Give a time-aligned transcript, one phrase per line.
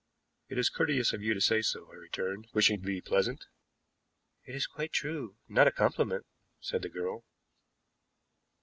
[0.49, 3.45] "It is courteous of you to say so," I returned, wishing to be pleasant.
[4.45, 6.25] "It is quite true, not a compliment,"
[6.59, 7.23] said the girl.